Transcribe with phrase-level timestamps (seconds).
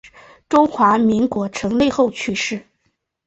[0.49, 2.65] 中华民国成立后去世。